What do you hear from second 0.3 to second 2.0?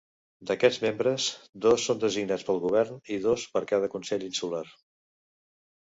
D'aquests membres, dos